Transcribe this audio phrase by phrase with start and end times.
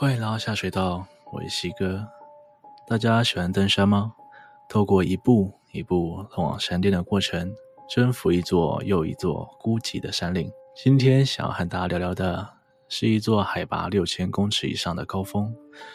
[0.00, 2.06] 欢迎来到下水道，我是西哥。
[2.86, 4.12] 大家喜欢登山吗？
[4.68, 7.52] 透过一步一步通往山巅的过程，
[7.90, 10.48] 征服一座又一座孤寂的山岭。
[10.76, 12.48] 今天想要和大家聊聊的
[12.88, 15.52] 是一座海拔六千公尺以上的高峰，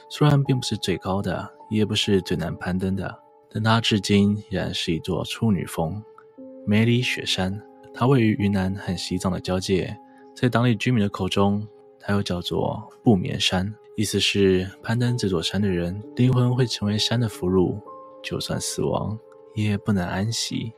[0.10, 3.18] 虽然并不是最高的，也不是最难攀登的，
[3.50, 6.04] 但它至今依然是一座处女峰——
[6.68, 7.58] 梅里雪山。
[7.94, 9.98] 它位于云南和西藏的交界，
[10.36, 11.66] 在当地居民的口中，
[12.02, 13.74] 它又叫做不眠山。
[13.96, 17.80] 意思是，攀登这座山的人，灵魂会成为山的俘虏，
[18.24, 19.16] 就算死亡，
[19.54, 20.74] 也不能安息。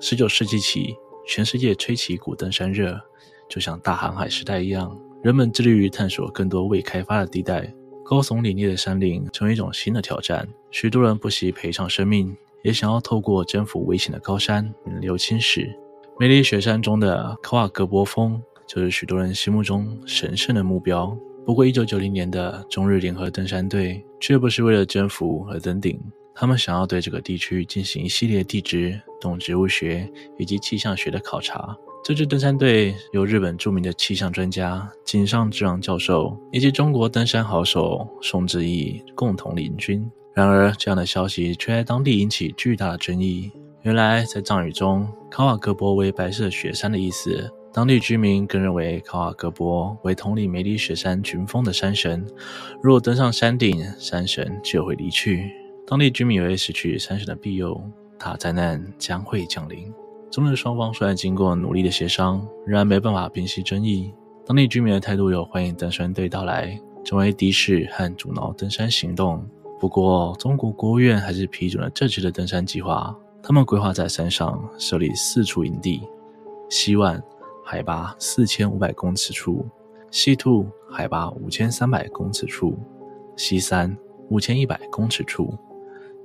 [0.00, 3.00] 十九世纪起，全世界吹起一股登山热，
[3.48, 7.72] 就像大航海时代一样，人们致力于探索更多未开发的地带。
[8.04, 15.74] 高耸凛冽的山岭成为一种新的挑战，许多人不惜赔上生命，也想要透过征服危险的高山，名留青史。
[16.18, 21.16] 梅里雪山中的科瓦格博峰，就是许多人心目中神圣的目标。
[21.46, 25.98] 不过，一九九零年的中日联合登山队却不是为了征服而登顶，
[26.34, 31.76] 他们想要对这个地区进行一系列地质、动植物学以及气象学的考察。
[32.04, 40.10] 这支登山队由日本著名的气象专家井上智郎教授以及中国登山好手宋之毅共同领军。
[40.34, 43.52] 然而，这样的消息却在当地引起巨大的争议。
[43.82, 47.48] 原来，在藏语中，卡瓦格博为白色雪山的意思。
[47.72, 52.26] 当地居民更认为卡瓦格博为统领梅里雪山群峰的山神。
[52.82, 55.52] 若登上山顶，山神就会离去。
[55.86, 57.80] 当地居民以为失去山神的庇佑，
[58.18, 59.92] 大灾难将会降临。
[60.32, 64.14] 中日双方虽然经过努力的协商，仍然没办法平息争议。
[64.46, 69.46] 当地居民的态度有欢迎登山队到来，成为敌视和阻挠登山行动。
[69.78, 73.14] 不过，中国国务院还是批准了这次的登山计划。
[73.42, 76.00] 他们规划在山上设立四处营地：
[76.70, 77.22] 西万
[77.62, 79.66] 海拔四千五百公尺处，
[80.10, 82.74] 西兔海拔五千三百公尺处，
[83.36, 83.94] 西三
[84.30, 85.54] 五千一百公尺处，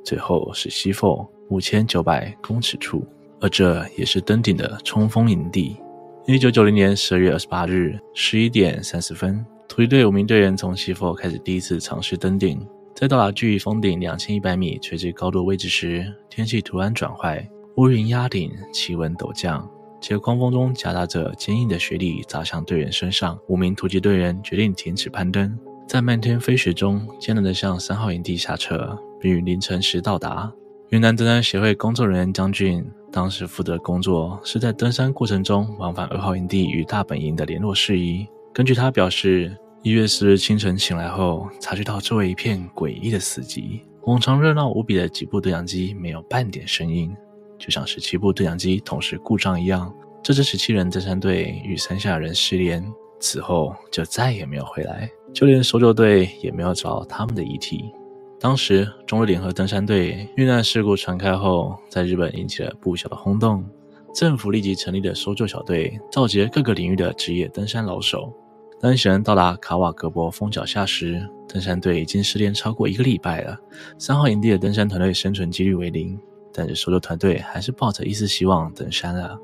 [0.01, 3.05] 最后是西凤五千九百公尺处。
[3.39, 5.77] 而这也是登顶的冲锋营地。
[6.25, 12.59] 一九九零年十二月二十八日十一点三十分，突击队五名队员从西峰开始第一次尝试登顶。
[12.93, 19.69] 在到达距峰顶两千一百米垂直高度位置时，天气突然转坏，乌云压顶，气温陡降，
[20.01, 23.37] 且狂风中夹杂着坚硬的雪粒砸向队员身上。
[23.47, 30.51] 五名突击队员决定停止攀登，在漫天飞雪中艰难地向三号营地下撤，并于凌晨时到达。
[30.89, 32.85] 云南登山协会工作人员江俊。
[33.11, 38.25] 当时负责工作是在登山过程中往返二号营地与大本营的联络事宜。
[38.53, 43.81] 根据他表示，一月四日清晨醒来后，察觉到周围一片诡异的死寂。
[44.03, 47.13] 往常热闹无比的几部对讲机没有半点声音，
[47.59, 49.93] 就像十七部对讲机同时故障一样。
[50.23, 52.85] 这支十七人登山队与山下人失联，
[53.19, 57.91] 此后就再也没有回来，就连搜救队也没有找到他们的遗体。
[58.39, 63.65] 当时，中日联合登山队遇难事故传开后，在日本引起了不小的轰动。
[64.13, 68.31] 政府立即成立了搜救小队，召集各个领域的职业登山老手。
[68.79, 73.57] 当一行人到达卡瓦格博峰脚下时，登山队已经失联超过一个礼拜了。
[73.97, 76.19] 三号营地的登山团队生存几率为零，
[76.53, 79.35] 但是搜救团队还是抱着一丝希望登山了。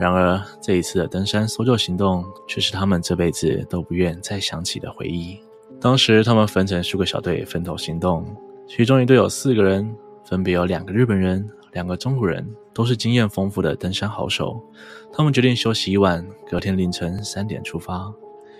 [0.00, 5.38] 然而，这一次的登山搜救行动，却是他们这辈子都不愿再想起的回忆。
[5.80, 8.26] 当时，他们分成数个小队，分头行动。
[8.66, 9.94] 其中一队有四个人，
[10.24, 12.44] 分别有两个日本人、两个中国人，
[12.74, 14.60] 都是经验丰富的登山好手。
[15.12, 18.12] 他们决定休息一晚，隔天凌晨三点出发。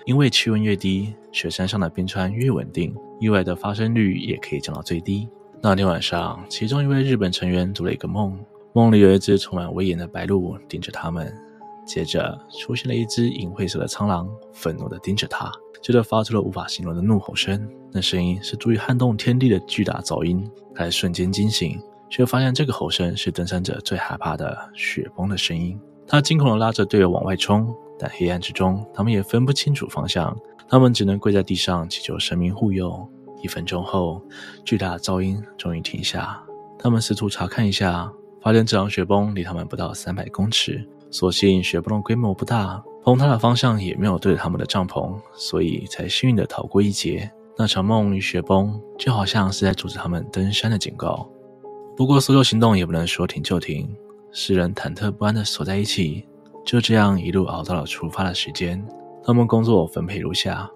[0.06, 5.28] 因为气温越低，雪山上的冰川越稳定，意外的发生率也可以降到最低。
[5.60, 8.38] 那天晚上，其中一位日本成员做了一个梦，
[8.72, 11.36] 梦里有一只充满威严的白鹿盯着他们。
[11.84, 15.50] 接着出现了一只银灰色的苍狼，愤怒地盯着他。
[15.82, 20.48] 接着发出了无法形容的怒吼声，那声音是足以撼动天地的巨大噪音。
[20.74, 25.78] 他瞬间惊醒，却发现这个吼声是登山者最害怕的雪崩的声音。
[26.06, 30.36] 他惊恐地拉着队友往外冲，但黑暗之中，他们也分不清楚方向。
[30.68, 33.08] 他们只能跪在地上祈求神明护佑。
[33.42, 34.22] 一分钟后，
[34.64, 36.42] 巨大的噪音终于停下。
[36.78, 40.86] 他们试图查看一下，发现这场雪崩离他们不到三百公尺。
[41.10, 47.30] 所幸雪崩的规模不大，崩塌的方向也没有对着他们的帐篷，所以才幸运地逃过一劫。
[47.56, 51.26] 那场梦与雪崩就好像是在阻止他们登山的警告。
[51.96, 53.88] 不过搜救行动也不能说停就停，
[54.30, 56.26] 四人忐忑不安地锁在一起，
[56.66, 58.86] 就这样一路熬到了出发的时间。
[59.24, 60.70] 他们工作分配如下：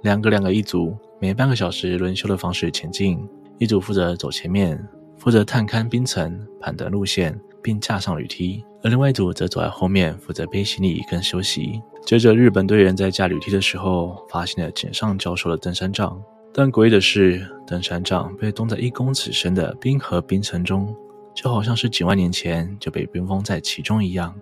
[0.00, 3.22] 两个两个一组，每半个小时轮休的方式前进。
[3.58, 4.82] 一组负责走前面，
[5.18, 11.80] 负责探勘冰层、攀登路线，并架上旅梯；而另外一组则走在后面，负责背行李跟休息。
[12.04, 16.20] 接着，日本队员在架旅梯的时候，发现了井上教授的登山杖，
[16.52, 20.94] 但诡异的是，登山杖被冻在一公尺深的冰河冰层中，
[21.34, 24.34] 就好像是几万年前就被冰封在其中一样。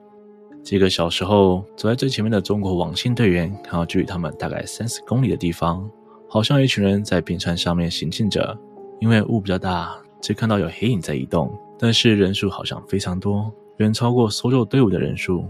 [0.64, 5.88] 几个小时后，走在最前面的中国网信队员看到距离他们大概三四公里的地方，
[6.28, 8.58] 好像一群人在冰川上面行进着。
[9.00, 11.52] 因为雾比较大，只看到有黑影在移动，
[11.82, 15.44] 但是人数好像非常多，远超过所有队伍的人数。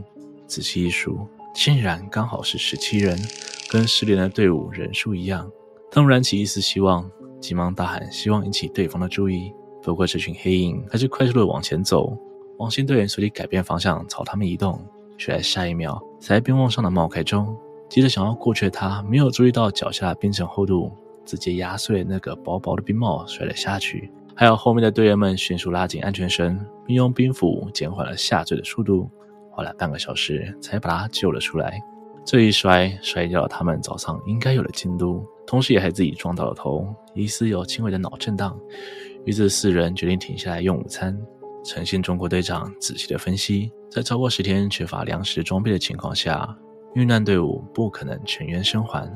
[0.46, 1.29] 仔细一数。
[1.55, 3.14] 竟然刚好是十七人，
[3.70, 5.46] 跟失联的队伍人数一样。
[5.90, 7.06] 他们燃起一丝希望，
[7.38, 9.52] 急忙大喊，希望引起对方的注意。
[9.82, 12.17] 不过这群黑影还是快速的往前走。
[12.56, 14.82] 网信队员随即改变方向朝他们移动，
[15.19, 17.55] 却在下一秒踩在冰瓮上的冒开中，
[17.90, 20.90] 急着想要过去的他没有注意到脚下的冰层厚度，
[21.26, 24.11] 直接压碎那个薄薄的冰帽，摔了下去。
[24.34, 29.11] 还有后面的队员们迅速拉紧安全绳，并用冰斧减缓了下坠的速度。
[29.55, 31.79] 花了半个小时才把他救了出来。
[32.25, 38.58] 这一摔摔掉了他们早上应该有的进度，同时也还自己撞到了头，疑似有轻微的脑震荡。
[39.26, 41.14] 于是四人决定停下来用午餐。
[41.64, 46.56] 诚信中国队长仔细的分析，在超过十天缺乏粮食装备的情况下，
[46.94, 49.06] 遇难队伍不可能全员生还。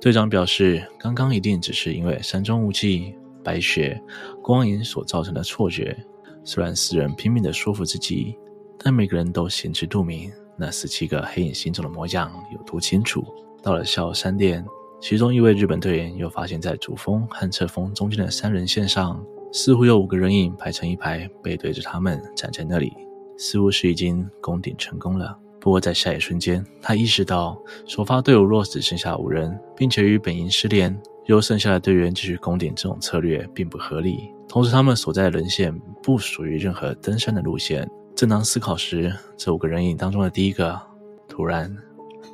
[0.00, 4.02] 队长表示，刚刚一定只是因为山中雾气、白雪、
[4.42, 5.96] 光影所造成的错觉。
[6.42, 8.36] 虽然四人拼命的说服自己。
[8.76, 13.24] 但每个人都心知肚明，那十七个黑影行走的模样有多清楚。
[13.62, 14.62] 到了下午三点，
[15.00, 22.92] 其中一位日本队员又发现，在主峰和侧峰中间的三人线上，似乎有五个人影排成一排，背对着他们站在那里，
[23.38, 25.38] 似乎是已经攻顶成功了。
[25.60, 30.94] 不过在下一瞬间，他意识到首发队伍若只剩下五人，并且与本营失联，
[31.26, 34.32] 由剩下的队员继续攻顶，这种策略并不合理。
[34.48, 37.88] 同时，他们所在的人线不属于任何登山的路线。
[38.14, 40.80] 正当思考时，这五个人影当中的第一个
[41.26, 41.74] 突然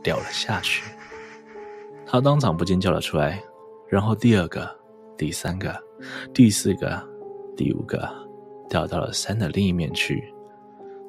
[0.03, 0.83] 掉了下去，
[2.05, 3.43] 他当场不禁叫了出来。
[3.89, 4.69] 然后第二个、
[5.17, 5.75] 第三个、
[6.35, 7.03] 第四个、
[7.57, 8.09] 第五个
[8.69, 10.33] 掉到了山的另一面去。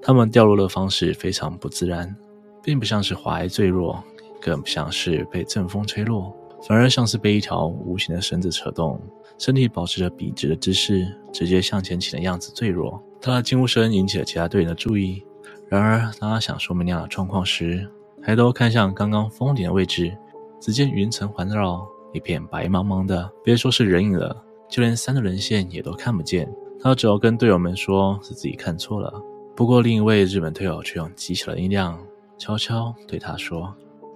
[0.01, 2.15] 他们掉落的方式非常不自然，
[2.63, 4.03] 并不像是滑崖坠落，
[4.41, 6.35] 更不像是被阵风吹落，
[6.67, 8.99] 反而像是被一条无形的绳子扯动，
[9.37, 13.01] 身体保持着笔直的姿势，直接向前倾的样子最弱。
[13.19, 15.23] 他的惊呼声引起了其他队员的注意。
[15.67, 17.87] 然而，当他想说明那样的状况时，
[18.21, 20.15] 抬头看向刚刚峰顶的位置，
[20.59, 24.35] 只见云层环绕，一片白茫茫的，别说是人影了，
[24.69, 26.51] 就连山的人线也都看不见。
[26.79, 29.13] 他只好跟队友们说是自己看错了。
[29.55, 31.99] 不过，另一位日本队友却用极小的音量
[32.37, 33.73] 悄悄对他说：“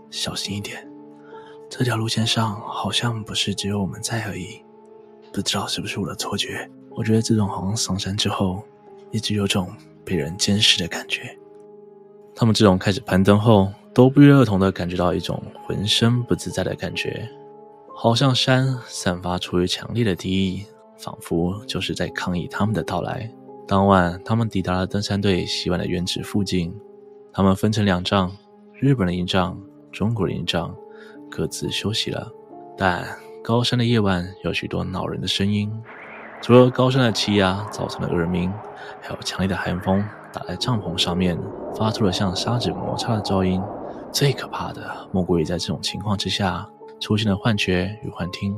[0.09, 0.87] 小心一点，
[1.69, 4.63] 这条路线上好像不是只有我们在而已。
[5.33, 6.69] 不知道是不是我的错觉？
[6.91, 8.63] 我觉得自从好像上山之后。”
[9.11, 9.71] 一直有种
[10.03, 11.37] 被人监视的感觉。
[12.35, 17.29] 他们自从开始攀登后，都不约而同地感觉到一种浑身不自在的感觉，
[17.95, 20.65] 好像山散发出于强烈的敌意，
[20.97, 23.31] 仿佛就是在抗议他们的到来。
[23.65, 26.75] 当晚，他们抵达了登山队洗碗的原址附近。
[27.31, 28.35] 他们分成两仗，
[28.73, 29.57] 日本的一帐，
[29.93, 30.75] 中国人一帐，
[31.35, 32.31] 各自休息了。
[32.77, 33.05] 但
[33.43, 35.71] 高山的夜晚有许多恼人的声音。
[36.41, 38.51] 除了高山的气压造成的耳鸣，
[39.01, 41.37] 还有强烈的寒风打在帐篷上面，
[41.75, 43.61] 发出了像砂纸摩擦的噪音。
[44.11, 46.65] 最可怕的莫过于在这种情况之下
[47.01, 48.55] 出现了幻觉与幻听。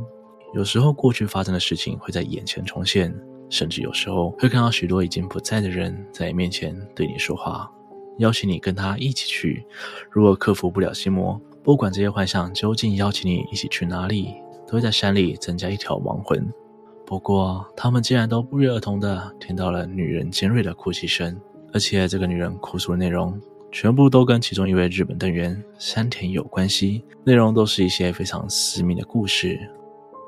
[0.53, 3.13] 有时候过去发生的事情会在眼前重现，
[3.49, 7.71] 甚至有时候会看到许多已经不在的人在你面前对你说话，
[8.17, 9.65] 邀请你跟他一起去。
[10.11, 16.49] 如果克服不了心魔，不管这些幻象究竟邀请你一起去哪里，都会在山里增加一条亡魂。
[17.05, 21.37] 不过，他们竟然都不约而同地听到了女人尖锐的哭泣声，
[21.73, 23.37] 而且这个女人哭诉的内容
[23.69, 29.59] 全部都跟其中一位日本队员山田有关系，内容都是一些非常私密的故事。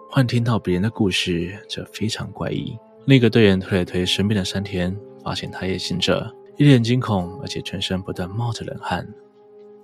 [0.10, 2.78] 幻听到别人的故事，这非常怪异。
[3.06, 4.94] 另一个队员推了推身边的山田，
[5.24, 9.08] 发现他也醒着，一脸惊恐，而且全身不断冒着冷汗。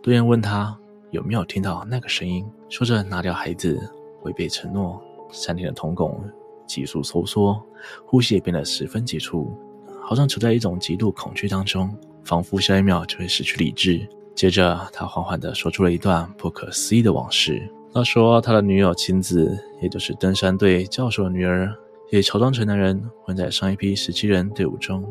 [0.01, 0.77] 队员问他
[1.15, 3.79] 有没有听到那个声音，说着拿掉孩子，
[4.23, 5.01] 违背承诺。
[5.31, 6.23] 山田的瞳孔。
[6.67, 7.61] 急速收缩，
[8.07, 9.55] 呼吸也变得十分急促，
[10.01, 14.09] 好像处在一种极度恐惧当中，仿佛下一秒就会失去理智。
[14.33, 17.71] 接着，他缓缓地说出了一段不可思议的往事。
[17.93, 21.71] 他说，他的女友亲子，也就是登山队教授的女儿，
[22.11, 25.05] 也乔装成男人混在上一批十七人队伍中，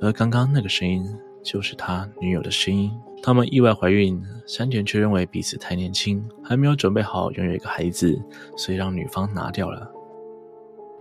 [0.00, 1.04] 而刚刚那个声音
[1.42, 2.92] 就是他女友的声音。
[3.22, 8.18] 他们意外怀孕，山田却认为彼此太年轻，还没有准备好拥有一个孩子，
[8.56, 9.90] 所以让女方拿掉了。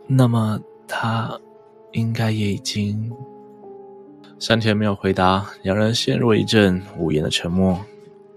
[0.05, 1.39] 那么，他
[1.93, 3.11] 应该也已经……
[4.37, 7.79] 山田没有回答，两人陷入一阵无言的沉默，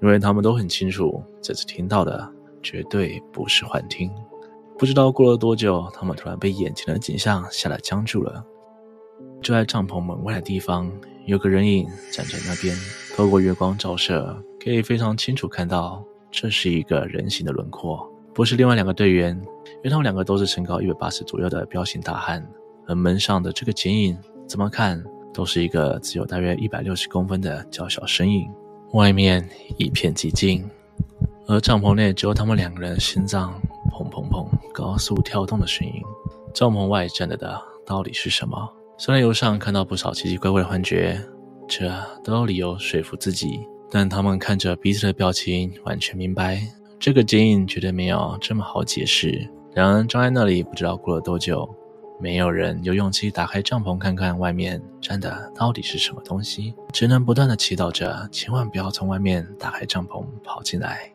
[0.00, 2.28] 因为他们都很清楚，这次听到的
[2.62, 4.10] 绝对不是幻听。
[4.78, 8.44] 不知道过了多久，他们突然被眼前的景象吓得僵住了。
[9.42, 10.90] 就在帐篷门外的地方，
[11.26, 12.76] 有个人影站在那边，
[13.16, 22.46] 透过月光照射，可以非常清楚看到，这是一个人形的轮廓，不是另外两个队员，因为他们两个都是身高一百八十左右的彪形大汉，
[22.86, 25.02] 而门上的这个剪影，怎么看
[25.34, 28.48] 都是一个只有大约一百六十公分的娇小身影。
[28.92, 30.68] 外面一片寂静，
[31.46, 33.58] 而帐篷内只有他们两个人心脏
[33.90, 35.94] 砰砰砰高速跳动的声音。
[36.54, 38.70] 帐篷外站着的到底是什么？
[39.04, 41.20] 虽然游上看到不少奇奇怪怪的幻觉，
[41.66, 41.92] 这
[42.22, 43.58] 都有理由说服自己。
[43.90, 46.62] 但他们看着彼此的表情，完全明白
[47.00, 49.50] 这个剪影绝对没有这么好解释。
[49.74, 51.68] 两人站在那里，不知道过了多久，
[52.20, 61.12] 没有人有勇气打开帐篷看看外面站的到底是什么东西，只能不断的祈祷着，千万不要从外面打开帐篷跑进来。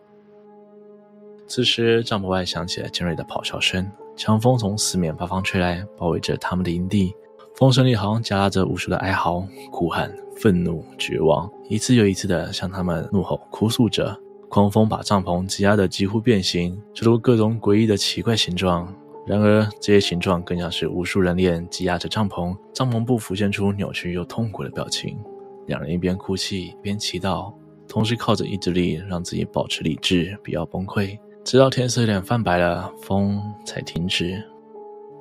[1.47, 7.15] 此时，帐篷外响起了尖锐的咆哮声，强风从四面八方吹来，包围着他们的营地。
[7.57, 14.15] 风声里好像夹杂着无数的哀嚎、哭喊、愤怒、绝望，一次又一次地向他们怒吼、哭诉着。
[14.47, 18.93] 狂风把帐篷挤压得几乎变形，出出各种诡异的奇怪形状。
[19.25, 25.17] 然而，这些形状更像是无数人脸挤压着帐篷，帐篷布浮现出扭曲又痛苦的表情。
[25.65, 27.51] 两人一边哭泣，一边祈祷，
[27.87, 31.17] 同时靠着意志力让自己保持理智，不要崩溃。
[31.43, 34.43] 直到天色有点泛白了，风才停止。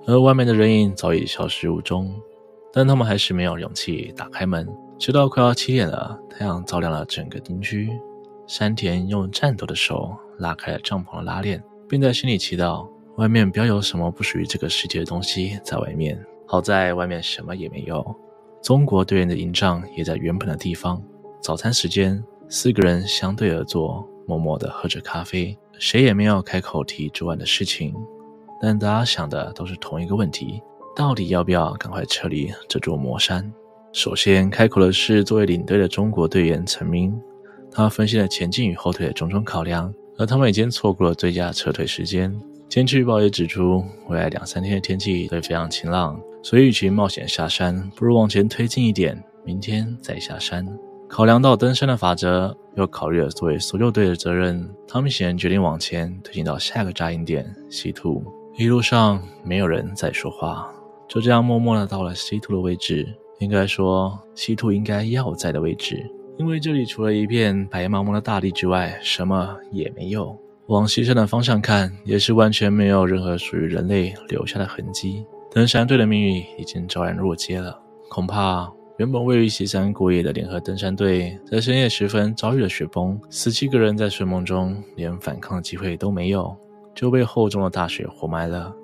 [0.07, 2.15] 而外面的人影早已消失无踪，
[2.73, 4.69] 但他们还是没有勇气打开门。
[4.99, 7.91] 直到快要七点了，太阳照亮了整个营区。
[8.47, 16.25] 山田用颤抖的手拉开了帐篷的拉链，并在心里祈祷：外面不要有什么不属于这个世界的东西在外面。
[16.47, 18.15] 好在外面什么也没有。
[18.63, 21.03] 中国队员的营帐也在原本的地方。
[21.43, 27.93] 早餐时间，四个人相对而坐，默默地喝着咖啡，谁也没有开口提昨晚的事情。
[28.61, 30.63] 但大家想的都是同一个问题：
[30.95, 33.53] 到底要不要赶快撤离这座魔山？
[33.93, 37.19] 首先开口的是作为领队的中国队员陈明，
[37.71, 42.35] 他分析了前进与后退的种种考量，而他们已经错过了最佳撤退时间。
[42.69, 50.67] 天气预报也指出，未来两三天的天气会非常晴朗，所以与其冒险下山，不如往前推进一点，明天再下山。
[51.09, 58.25] 考量到登山的法则，又考虑了作为搜救队的责任，他们显然决定往前推进到下个扎营点西兔。
[58.59, 60.67] 一路上没有人在说话，
[61.07, 63.07] 就这样默默的到了西兔的位置。
[63.39, 70.35] 应该说，西兔应该要在的位置，因为这里除了一片白茫茫的大地之外，什么也没有。
[70.69, 75.27] 往西山的方向看，也是完全没有任何属于人类留下的痕迹。
[75.51, 77.79] 登山队的命运已经昭然若揭了。
[78.09, 86.57] 恐怕原本位于西山过夜的联合登山队，在深夜时分遭遇了雪崩，十七个人在睡梦中连反抗的机会都没有。
[86.97, 88.75] 就被厚重的大雪活埋了，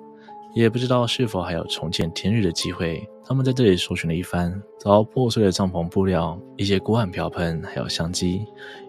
[0.53, 3.05] 也不知道是否还有重见天日的机会。
[3.25, 8.45] 他们在这里搜寻了一番，找到破碎的帐篷布料、一些锅碗瓢盆，还有相机，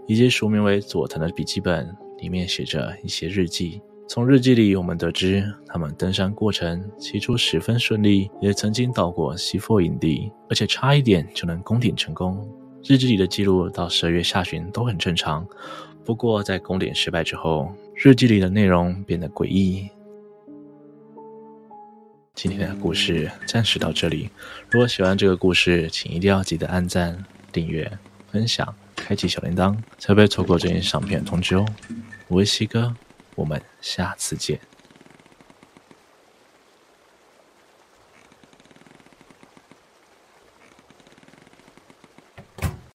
[0.07, 3.81] 以及署名为佐藤的笔记本，里面写着一些日记。
[4.07, 12.47] 从日记里，我们得知他们登山过程起初十分顺利，也曾经到过西佛营地，而且差一点就能攻顶成功。
[12.87, 15.47] 日记里的记录到十二月下旬都很正常，
[16.04, 19.88] 不过在攻点失败之后，日记里的内容变得诡异。
[22.34, 24.28] 今天的故事暂时到这里。
[24.68, 27.90] 如果喜欢这个故事，请一定要记得按赞、订阅、
[28.30, 31.64] 分享、开启小铃铛，才不会错过这些上片通知哦。
[32.28, 32.94] 我是西哥，
[33.34, 34.61] 我们下次见。